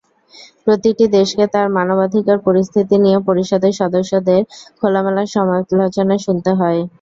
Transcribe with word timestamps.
প্রতিটি 0.65 1.05
দেশকে 1.15 1.43
তার 1.53 1.67
মানবাধিকার 1.77 2.37
পরিস্থিতি 2.47 2.95
নিয়ে 3.03 3.19
পরিষদের 3.27 3.73
সদস্যদের 3.81 4.41
খোলামেলা 4.79 5.23
সমালোচনা 5.35 5.85
শুনতে 6.25 6.51
হয়। 6.59 6.81